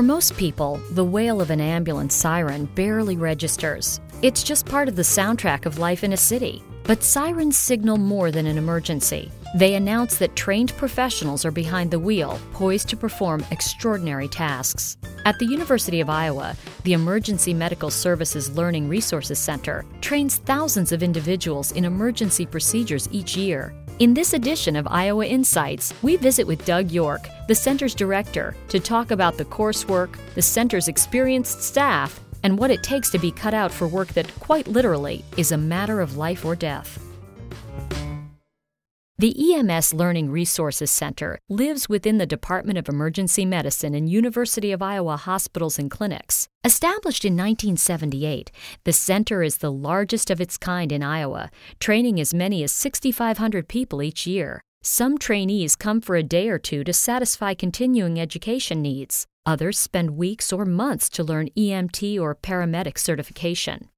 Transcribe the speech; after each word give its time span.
For 0.00 0.04
most 0.04 0.34
people, 0.38 0.80
the 0.92 1.04
wail 1.04 1.42
of 1.42 1.50
an 1.50 1.60
ambulance 1.60 2.14
siren 2.14 2.64
barely 2.64 3.18
registers. 3.18 4.00
It's 4.22 4.42
just 4.42 4.64
part 4.64 4.88
of 4.88 4.96
the 4.96 5.02
soundtrack 5.02 5.66
of 5.66 5.78
life 5.78 6.02
in 6.02 6.14
a 6.14 6.16
city. 6.16 6.64
But 6.84 7.02
sirens 7.02 7.58
signal 7.58 7.98
more 7.98 8.30
than 8.30 8.46
an 8.46 8.56
emergency. 8.56 9.30
They 9.54 9.74
announce 9.74 10.16
that 10.16 10.36
trained 10.36 10.74
professionals 10.78 11.44
are 11.44 11.50
behind 11.50 11.90
the 11.90 11.98
wheel, 11.98 12.40
poised 12.54 12.88
to 12.88 12.96
perform 12.96 13.44
extraordinary 13.50 14.26
tasks. 14.26 14.96
At 15.26 15.38
the 15.38 15.44
University 15.44 16.00
of 16.00 16.08
Iowa, 16.08 16.56
the 16.84 16.94
Emergency 16.94 17.52
Medical 17.52 17.90
Services 17.90 18.56
Learning 18.56 18.88
Resources 18.88 19.38
Center 19.38 19.84
trains 20.00 20.38
thousands 20.38 20.92
of 20.92 21.02
individuals 21.02 21.72
in 21.72 21.84
emergency 21.84 22.46
procedures 22.46 23.06
each 23.12 23.36
year. 23.36 23.74
In 24.00 24.14
this 24.14 24.32
edition 24.32 24.76
of 24.76 24.88
Iowa 24.88 25.26
Insights, 25.26 25.92
we 26.00 26.16
visit 26.16 26.46
with 26.46 26.64
Doug 26.64 26.90
York, 26.90 27.28
the 27.48 27.54
center's 27.54 27.94
director, 27.94 28.56
to 28.68 28.80
talk 28.80 29.10
about 29.10 29.36
the 29.36 29.44
coursework, 29.44 30.16
the 30.34 30.40
center's 30.40 30.88
experienced 30.88 31.60
staff, 31.62 32.18
and 32.42 32.58
what 32.58 32.70
it 32.70 32.82
takes 32.82 33.10
to 33.10 33.18
be 33.18 33.30
cut 33.30 33.52
out 33.52 33.70
for 33.70 33.86
work 33.86 34.08
that, 34.14 34.34
quite 34.40 34.66
literally, 34.66 35.22
is 35.36 35.52
a 35.52 35.58
matter 35.58 36.00
of 36.00 36.16
life 36.16 36.46
or 36.46 36.56
death. 36.56 37.09
The 39.20 39.54
EMS 39.54 39.92
Learning 39.92 40.30
Resources 40.30 40.90
Center 40.90 41.38
lives 41.50 41.90
within 41.90 42.16
the 42.16 42.24
Department 42.24 42.78
of 42.78 42.88
Emergency 42.88 43.44
Medicine 43.44 43.94
and 43.94 44.08
University 44.08 44.72
of 44.72 44.80
Iowa 44.80 45.18
Hospitals 45.18 45.78
and 45.78 45.90
Clinics. 45.90 46.48
Established 46.64 47.26
in 47.26 47.34
1978, 47.34 48.50
the 48.84 48.94
center 48.94 49.42
is 49.42 49.58
the 49.58 49.70
largest 49.70 50.30
of 50.30 50.40
its 50.40 50.56
kind 50.56 50.90
in 50.90 51.02
Iowa, 51.02 51.50
training 51.80 52.18
as 52.18 52.32
many 52.32 52.62
as 52.62 52.72
6,500 52.72 53.68
people 53.68 54.02
each 54.02 54.26
year. 54.26 54.62
Some 54.82 55.18
trainees 55.18 55.76
come 55.76 56.00
for 56.00 56.16
a 56.16 56.22
day 56.22 56.48
or 56.48 56.58
two 56.58 56.82
to 56.84 56.94
satisfy 56.94 57.52
continuing 57.52 58.18
education 58.18 58.80
needs. 58.80 59.26
Others 59.44 59.78
spend 59.78 60.16
weeks 60.16 60.50
or 60.50 60.64
months 60.64 61.10
to 61.10 61.22
learn 61.22 61.50
EMT 61.58 62.18
or 62.18 62.34
paramedic 62.34 62.96
certification. 62.96 63.90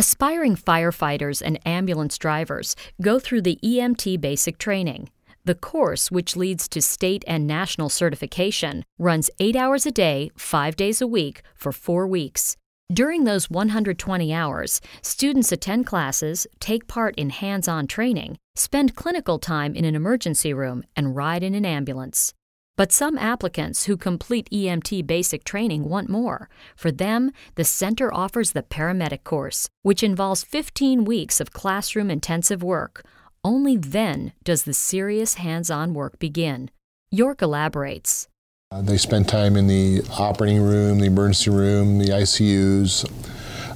Aspiring 0.00 0.56
firefighters 0.56 1.42
and 1.44 1.58
ambulance 1.66 2.16
drivers 2.16 2.74
go 3.02 3.18
through 3.18 3.42
the 3.42 3.58
EMT 3.62 4.18
basic 4.18 4.56
training. 4.56 5.10
The 5.44 5.54
course, 5.54 6.10
which 6.10 6.36
leads 6.36 6.68
to 6.68 6.80
state 6.80 7.22
and 7.26 7.46
national 7.46 7.90
certification, 7.90 8.82
runs 8.98 9.28
eight 9.40 9.56
hours 9.56 9.84
a 9.84 9.90
day, 9.90 10.30
five 10.36 10.74
days 10.74 11.02
a 11.02 11.06
week, 11.06 11.42
for 11.54 11.70
four 11.70 12.06
weeks. 12.06 12.56
During 12.90 13.24
those 13.24 13.50
120 13.50 14.32
hours, 14.32 14.80
students 15.02 15.52
attend 15.52 15.84
classes, 15.84 16.46
take 16.60 16.88
part 16.88 17.14
in 17.16 17.28
hands 17.28 17.68
on 17.68 17.86
training, 17.86 18.38
spend 18.54 18.96
clinical 18.96 19.38
time 19.38 19.74
in 19.74 19.84
an 19.84 19.94
emergency 19.94 20.54
room, 20.54 20.82
and 20.96 21.14
ride 21.14 21.42
in 21.42 21.54
an 21.54 21.66
ambulance. 21.66 22.32
But 22.76 22.92
some 22.92 23.18
applicants 23.18 23.84
who 23.84 23.96
complete 23.96 24.48
EMT 24.50 25.06
basic 25.06 25.44
training 25.44 25.88
want 25.88 26.08
more. 26.08 26.48
For 26.74 26.90
them, 26.90 27.30
the 27.54 27.64
center 27.64 28.12
offers 28.12 28.52
the 28.52 28.62
paramedic 28.62 29.22
course, 29.24 29.68
which 29.82 30.02
involves 30.02 30.42
15 30.42 31.04
weeks 31.04 31.40
of 31.40 31.52
classroom 31.52 32.10
intensive 32.10 32.62
work. 32.62 33.04
Only 33.44 33.76
then 33.76 34.32
does 34.44 34.64
the 34.64 34.74
serious 34.74 35.34
hands 35.34 35.70
on 35.70 35.94
work 35.94 36.18
begin. 36.18 36.70
York 37.10 37.42
elaborates. 37.42 38.28
Uh, 38.72 38.80
they 38.82 38.96
spend 38.96 39.28
time 39.28 39.56
in 39.56 39.66
the 39.66 40.00
operating 40.18 40.62
room, 40.62 41.00
the 41.00 41.06
emergency 41.06 41.50
room, 41.50 41.98
the 41.98 42.10
ICUs, 42.10 43.04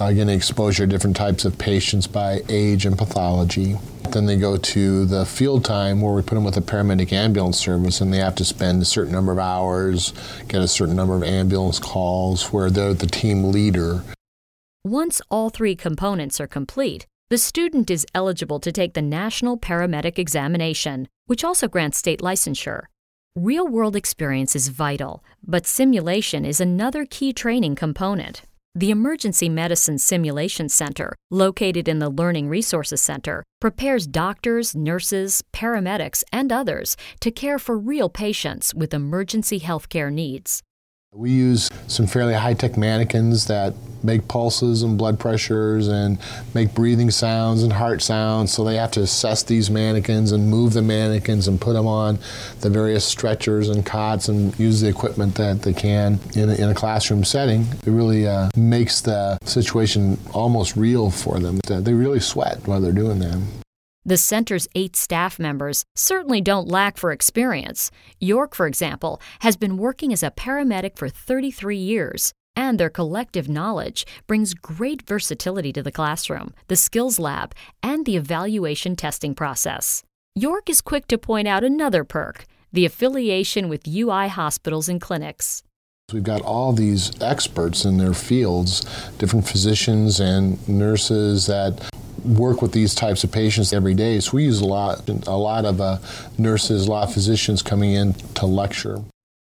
uh, 0.00 0.12
getting 0.12 0.34
exposure 0.34 0.86
to 0.86 0.90
different 0.90 1.14
types 1.16 1.44
of 1.44 1.58
patients 1.58 2.06
by 2.06 2.40
age 2.48 2.86
and 2.86 2.96
pathology. 2.96 3.76
Then 4.12 4.26
they 4.26 4.36
go 4.36 4.56
to 4.56 5.04
the 5.04 5.26
field 5.26 5.64
time 5.64 6.00
where 6.00 6.14
we 6.14 6.22
put 6.22 6.34
them 6.34 6.44
with 6.44 6.56
a 6.56 6.60
paramedic 6.60 7.12
ambulance 7.12 7.58
service 7.58 8.00
and 8.00 8.12
they 8.12 8.18
have 8.18 8.34
to 8.36 8.44
spend 8.44 8.82
a 8.82 8.84
certain 8.86 9.12
number 9.12 9.32
of 9.32 9.38
hours, 9.38 10.12
get 10.48 10.62
a 10.62 10.68
certain 10.68 10.96
number 10.96 11.14
of 11.14 11.22
ambulance 11.22 11.78
calls 11.78 12.52
where 12.52 12.70
they're 12.70 12.94
the 12.94 13.06
team 13.06 13.52
leader. 13.52 14.02
Once 14.84 15.20
all 15.30 15.50
three 15.50 15.76
components 15.76 16.40
are 16.40 16.46
complete, 16.46 17.06
the 17.30 17.36
student 17.36 17.90
is 17.90 18.06
eligible 18.14 18.58
to 18.60 18.72
take 18.72 18.94
the 18.94 19.02
National 19.02 19.58
Paramedic 19.58 20.18
Examination, 20.18 21.08
which 21.26 21.44
also 21.44 21.68
grants 21.68 21.98
state 21.98 22.20
licensure. 22.20 22.84
Real 23.36 23.68
world 23.68 23.94
experience 23.94 24.56
is 24.56 24.68
vital, 24.68 25.22
but 25.46 25.66
simulation 25.66 26.46
is 26.46 26.60
another 26.60 27.04
key 27.04 27.34
training 27.34 27.74
component. 27.74 28.42
The 28.74 28.90
Emergency 28.90 29.48
Medicine 29.48 29.98
Simulation 29.98 30.68
Center, 30.68 31.14
located 31.30 31.88
in 31.88 31.98
the 31.98 32.10
Learning 32.10 32.48
Resources 32.48 33.00
Center, 33.00 33.42
prepares 33.60 34.06
doctors, 34.06 34.76
nurses, 34.76 35.42
paramedics, 35.52 36.22
and 36.32 36.52
others 36.52 36.96
to 37.20 37.30
care 37.30 37.58
for 37.58 37.78
real 37.78 38.08
patients 38.08 38.74
with 38.74 38.94
emergency 38.94 39.58
healthcare 39.58 40.12
needs. 40.12 40.62
We 41.18 41.32
use 41.32 41.68
some 41.88 42.06
fairly 42.06 42.34
high 42.34 42.54
tech 42.54 42.76
mannequins 42.76 43.48
that 43.48 43.74
make 44.04 44.28
pulses 44.28 44.84
and 44.84 44.96
blood 44.96 45.18
pressures 45.18 45.88
and 45.88 46.16
make 46.54 46.74
breathing 46.74 47.10
sounds 47.10 47.64
and 47.64 47.72
heart 47.72 48.02
sounds. 48.02 48.52
So 48.52 48.62
they 48.62 48.76
have 48.76 48.92
to 48.92 49.00
assess 49.00 49.42
these 49.42 49.68
mannequins 49.68 50.30
and 50.30 50.48
move 50.48 50.74
the 50.74 50.82
mannequins 50.82 51.48
and 51.48 51.60
put 51.60 51.72
them 51.72 51.88
on 51.88 52.20
the 52.60 52.70
various 52.70 53.04
stretchers 53.04 53.68
and 53.68 53.84
cots 53.84 54.28
and 54.28 54.56
use 54.60 54.80
the 54.80 54.86
equipment 54.86 55.34
that 55.34 55.62
they 55.62 55.72
can 55.72 56.20
in 56.36 56.50
a, 56.50 56.54
in 56.54 56.68
a 56.68 56.74
classroom 56.74 57.24
setting. 57.24 57.62
It 57.84 57.90
really 57.90 58.28
uh, 58.28 58.50
makes 58.56 59.00
the 59.00 59.38
situation 59.42 60.20
almost 60.32 60.76
real 60.76 61.10
for 61.10 61.40
them. 61.40 61.58
They 61.66 61.94
really 61.94 62.20
sweat 62.20 62.64
while 62.68 62.80
they're 62.80 62.92
doing 62.92 63.18
that. 63.18 63.42
The 64.08 64.16
center's 64.16 64.66
eight 64.74 64.96
staff 64.96 65.38
members 65.38 65.84
certainly 65.94 66.40
don't 66.40 66.66
lack 66.66 66.96
for 66.96 67.12
experience. 67.12 67.90
York, 68.18 68.54
for 68.54 68.66
example, 68.66 69.20
has 69.40 69.54
been 69.54 69.76
working 69.76 70.14
as 70.14 70.22
a 70.22 70.30
paramedic 70.30 70.96
for 70.96 71.10
33 71.10 71.76
years, 71.76 72.32
and 72.56 72.80
their 72.80 72.88
collective 72.88 73.50
knowledge 73.50 74.06
brings 74.26 74.54
great 74.54 75.06
versatility 75.06 75.74
to 75.74 75.82
the 75.82 75.92
classroom, 75.92 76.54
the 76.68 76.74
skills 76.74 77.18
lab, 77.18 77.54
and 77.82 78.06
the 78.06 78.16
evaluation 78.16 78.96
testing 78.96 79.34
process. 79.34 80.02
York 80.34 80.70
is 80.70 80.80
quick 80.80 81.06
to 81.08 81.18
point 81.18 81.46
out 81.46 81.62
another 81.62 82.02
perk 82.02 82.46
the 82.72 82.86
affiliation 82.86 83.68
with 83.68 83.86
UI 83.86 84.28
hospitals 84.28 84.88
and 84.88 85.02
clinics. 85.02 85.62
We've 86.14 86.22
got 86.22 86.40
all 86.40 86.72
these 86.72 87.12
experts 87.20 87.84
in 87.84 87.98
their 87.98 88.14
fields, 88.14 88.86
different 89.18 89.46
physicians 89.46 90.18
and 90.18 90.66
nurses 90.66 91.46
that 91.46 91.90
work 92.36 92.62
with 92.62 92.72
these 92.72 92.94
types 92.94 93.24
of 93.24 93.32
patients 93.32 93.72
every 93.72 93.94
day. 93.94 94.20
So 94.20 94.36
we 94.36 94.44
use 94.44 94.60
a 94.60 94.66
lot, 94.66 95.08
a 95.08 95.36
lot 95.36 95.64
of 95.64 95.80
uh, 95.80 95.98
nurses, 96.36 96.86
a 96.86 96.90
lot 96.90 97.08
of 97.08 97.14
physicians 97.14 97.62
coming 97.62 97.92
in 97.92 98.14
to 98.34 98.46
lecture. 98.46 99.02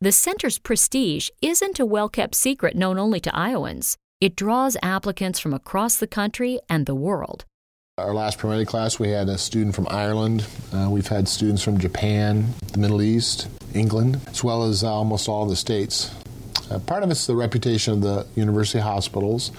The 0.00 0.12
center's 0.12 0.58
prestige 0.58 1.28
isn't 1.42 1.80
a 1.80 1.86
well 1.86 2.08
kept 2.08 2.34
secret 2.34 2.76
known 2.76 2.98
only 2.98 3.20
to 3.20 3.34
Iowans. 3.34 3.96
It 4.20 4.36
draws 4.36 4.76
applicants 4.82 5.38
from 5.38 5.54
across 5.54 5.96
the 5.96 6.06
country 6.06 6.60
and 6.68 6.86
the 6.86 6.94
world. 6.94 7.44
Our 7.98 8.14
last 8.14 8.38
paramedic 8.38 8.68
class, 8.68 9.00
we 9.00 9.08
had 9.08 9.28
a 9.28 9.36
student 9.36 9.74
from 9.74 9.88
Ireland. 9.90 10.46
Uh, 10.72 10.88
we've 10.88 11.08
had 11.08 11.26
students 11.26 11.64
from 11.64 11.78
Japan, 11.78 12.46
the 12.72 12.78
Middle 12.78 13.02
East, 13.02 13.48
England, 13.74 14.20
as 14.28 14.44
well 14.44 14.62
as 14.62 14.84
uh, 14.84 14.92
almost 14.92 15.28
all 15.28 15.46
the 15.46 15.56
states. 15.56 16.14
Uh, 16.70 16.78
part 16.80 17.02
of 17.02 17.10
it's 17.10 17.26
the 17.26 17.34
reputation 17.34 17.94
of 17.94 18.00
the 18.02 18.26
university 18.34 18.78
hospitals. 18.78 19.52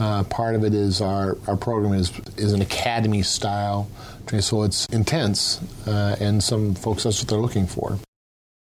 Uh, 0.00 0.24
part 0.24 0.54
of 0.54 0.64
it 0.64 0.74
is 0.74 1.00
our, 1.00 1.36
our 1.46 1.56
program 1.56 1.94
is, 1.94 2.12
is 2.36 2.52
an 2.52 2.62
academy 2.62 3.22
style, 3.22 3.88
so 4.40 4.62
it's 4.62 4.86
intense, 4.86 5.60
uh, 5.86 6.16
and 6.20 6.42
some 6.42 6.74
folks 6.74 7.04
that's 7.04 7.20
what 7.20 7.28
they're 7.28 7.38
looking 7.38 7.66
for. 7.66 7.98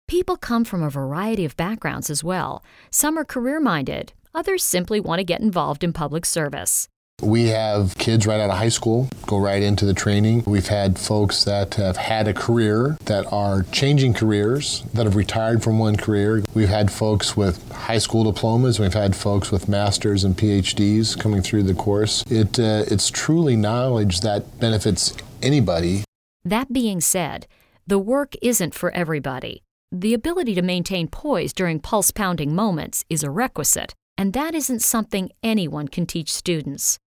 People 0.08 0.36
come 0.36 0.66
from 0.66 0.84
a 0.84 0.90
variety 0.90 1.46
of 1.46 1.56
backgrounds 1.56 2.10
as 2.10 2.24
well. 2.24 2.64
Some 2.90 3.18
are 3.18 3.24
career 3.26 3.60
minded, 3.60 4.14
others 4.34 4.64
simply 4.64 5.00
want 5.00 5.20
to 5.20 5.24
get 5.24 5.42
involved 5.42 5.84
in 5.84 5.94
public 5.94 6.26
service. 6.26 6.90
We 7.22 7.48
have 7.48 7.96
kids 7.98 8.26
right 8.26 8.40
out 8.40 8.50
of 8.50 8.58
high 8.58 8.70
school 8.70 9.08
go 9.32 9.38
right 9.38 9.64
into 9.64 9.86
the 9.86 9.94
training. 9.94 10.44
We've 10.46 10.68
had 10.68 11.00
folks 11.00 11.46
that 11.46 11.76
have 11.76 11.96
had 11.96 12.28
a 12.28 12.34
career 12.34 12.98
that 13.06 13.32
are 13.32 13.64
changing 13.72 14.14
careers, 14.14 14.84
that 14.94 15.06
have 15.06 15.16
retired 15.16 15.64
from 15.64 15.80
one 15.80 15.96
career. 15.96 16.44
We've 16.54 16.68
had 16.68 16.92
folks 16.92 17.38
with 17.38 17.72
high 17.72 18.00
school 18.00 18.30
diplomas. 18.30 18.78
We've 18.78 18.94
had 18.94 19.16
folks 19.16 19.50
with 19.50 19.70
masters 19.70 20.26
and 20.26 20.36
PhDs 20.36 21.18
coming 21.18 21.42
through 21.42 21.64
the 21.64 21.74
course. 21.74 22.24
It, 22.30 22.60
uh, 22.60 22.84
it's 22.88 23.10
truly 23.10 23.56
knowledge 23.56 24.20
that 24.20 24.60
benefits 24.60 25.16
anybody. 25.42 26.04
That 26.44 26.74
being 26.74 27.00
said, 27.00 27.48
the 27.88 28.00
work 28.00 28.34
isn't 28.42 28.74
for 28.74 28.92
everybody. 28.92 29.64
The 29.94 30.14
ability 30.14 30.56
to 30.56 30.62
maintain 30.62 31.08
poise 31.08 31.54
during 31.54 31.80
pulse 31.80 32.12
pounding 32.12 32.54
moments 32.54 33.06
is 33.10 33.24
a 33.24 33.32
requisite, 33.32 33.94
and 34.18 34.34
that 34.34 34.56
isn't 34.56 34.82
something 34.82 35.30
anyone 35.44 35.88
can 35.88 36.06
teach 36.06 36.32
students. 36.34 36.98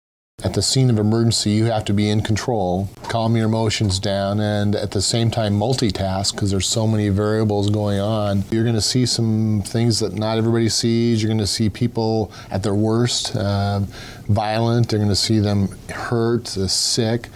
At 0.45 0.53
the 0.53 0.61
scene 0.61 0.91
of 0.91 0.99
emergency, 0.99 1.53
you 1.53 1.65
have 1.67 1.87
to 1.87 1.95
be 1.95 2.11
in 2.11 2.21
control, 2.21 2.91
calm 3.05 3.35
your 3.35 3.47
emotions 3.47 3.99
down, 3.99 4.41
and 4.41 4.77
at 4.77 4.91
the 4.91 5.01
same 5.01 5.31
time 5.31 5.59
multitask 5.59 6.33
because 6.33 6.51
there's 6.51 6.69
so 6.69 6.87
many 6.87 7.09
variables 7.09 7.71
going 7.71 7.99
on. 7.99 8.45
You're 8.51 8.63
going 8.63 8.75
to 8.75 8.83
see 8.83 9.07
some 9.07 9.63
things 9.65 10.01
that 10.01 10.13
not 10.13 10.37
everybody 10.37 10.69
sees. 10.69 11.23
You're 11.23 11.31
going 11.31 11.39
to 11.39 11.47
see 11.47 11.71
people 11.71 12.31
at 12.51 12.63
their 12.63 12.75
worst, 12.75 13.35
uh, 13.35 13.81
violent. 14.29 14.93
You're 14.93 14.99
going 14.99 15.09
to 15.09 15.17
see 15.17 15.39
them 15.39 15.69
hurt, 15.89 16.59
uh, 16.59 16.69
sick. 16.69 17.31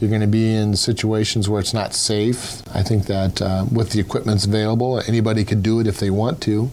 You're 0.00 0.08
going 0.10 0.22
to 0.22 0.26
be 0.26 0.54
in 0.54 0.74
situations 0.74 1.50
where 1.50 1.60
it's 1.60 1.74
not 1.74 1.92
safe. 1.92 2.62
I 2.74 2.82
think 2.82 3.04
that 3.06 3.42
uh, 3.42 3.66
with 3.70 3.90
the 3.90 4.00
equipment's 4.00 4.46
available, 4.46 5.02
anybody 5.06 5.44
could 5.44 5.62
do 5.62 5.80
it 5.80 5.86
if 5.86 5.98
they 5.98 6.08
want 6.08 6.40
to. 6.42 6.70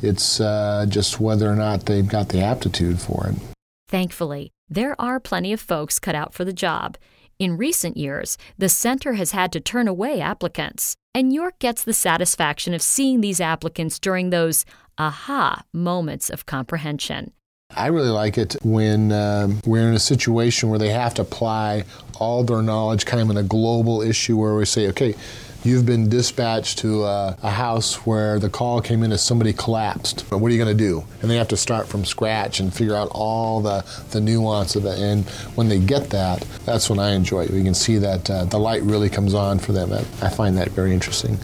It's 0.00 0.40
uh, 0.40 0.86
just 0.88 1.20
whether 1.20 1.50
or 1.50 1.56
not 1.56 1.84
they've 1.84 2.08
got 2.08 2.30
the 2.30 2.40
aptitude 2.40 2.98
for 2.98 3.26
it. 3.26 3.53
Thankfully, 3.94 4.50
there 4.68 5.00
are 5.00 5.20
plenty 5.20 5.52
of 5.52 5.60
folks 5.60 6.00
cut 6.00 6.16
out 6.16 6.34
for 6.34 6.44
the 6.44 6.52
job. 6.52 6.98
In 7.38 7.56
recent 7.56 7.96
years, 7.96 8.36
the 8.58 8.68
center 8.68 9.12
has 9.12 9.30
had 9.30 9.52
to 9.52 9.60
turn 9.60 9.86
away 9.86 10.20
applicants, 10.20 10.96
and 11.14 11.32
York 11.32 11.60
gets 11.60 11.84
the 11.84 11.92
satisfaction 11.92 12.74
of 12.74 12.82
seeing 12.82 13.20
these 13.20 13.40
applicants 13.40 14.00
during 14.00 14.30
those 14.30 14.64
aha 14.98 15.62
moments 15.72 16.28
of 16.28 16.44
comprehension. 16.44 17.34
I 17.70 17.86
really 17.86 18.08
like 18.08 18.36
it 18.36 18.56
when 18.64 19.12
um, 19.12 19.60
we're 19.64 19.86
in 19.86 19.94
a 19.94 20.00
situation 20.00 20.70
where 20.70 20.78
they 20.80 20.90
have 20.90 21.14
to 21.14 21.22
apply 21.22 21.84
all 22.18 22.42
their 22.42 22.62
knowledge 22.62 23.06
kind 23.06 23.22
of 23.22 23.30
in 23.30 23.36
a 23.36 23.44
global 23.44 24.02
issue 24.02 24.36
where 24.36 24.56
we 24.56 24.64
say, 24.64 24.88
okay, 24.88 25.14
you've 25.64 25.86
been 25.86 26.08
dispatched 26.08 26.78
to 26.78 27.04
a, 27.04 27.36
a, 27.42 27.50
house 27.50 28.06
where 28.06 28.38
the 28.38 28.50
call 28.50 28.80
came 28.80 29.02
in 29.02 29.12
as 29.12 29.22
somebody 29.22 29.52
collapsed. 29.52 30.28
But 30.28 30.38
what 30.38 30.50
are 30.50 30.54
you 30.54 30.62
going 30.62 30.76
to 30.76 30.84
do? 30.84 31.04
And 31.22 31.30
they 31.30 31.36
have 31.36 31.48
to 31.48 31.56
start 31.56 31.88
from 31.88 32.04
scratch 32.04 32.60
and 32.60 32.72
figure 32.72 32.94
out 32.94 33.08
all 33.10 33.60
the, 33.60 33.84
the 34.10 34.20
nuance 34.20 34.76
of 34.76 34.84
it. 34.84 34.98
And 34.98 35.24
when 35.56 35.68
they 35.68 35.78
get 35.78 36.10
that, 36.10 36.40
that's 36.66 36.90
when 36.90 36.98
I 36.98 37.12
enjoy 37.12 37.44
it. 37.44 37.50
We 37.50 37.64
can 37.64 37.74
see 37.74 37.98
that 37.98 38.30
uh, 38.30 38.44
the 38.44 38.58
light 38.58 38.82
really 38.82 39.08
comes 39.08 39.34
on 39.34 39.58
for 39.58 39.72
them. 39.72 39.92
I 39.92 40.28
find 40.28 40.56
that 40.58 40.68
very 40.68 40.92
interesting. 40.92 41.38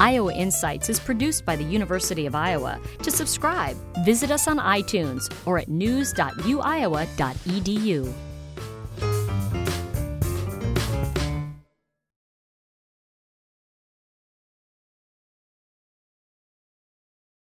Iowa 0.00 0.34
Insights 0.34 0.90
is 0.90 0.98
produced 0.98 1.46
by 1.46 1.56
the 1.56 1.64
University 1.64 2.26
of 2.26 2.34
Iowa. 2.34 2.80
To 3.02 3.10
subscribe, 3.10 3.76
visit 4.04 4.30
us 4.30 4.48
on 4.48 4.58
iTunes 4.58 5.32
or 5.46 5.58
at 5.58 5.68
news.uiowa.edu. 5.68 8.14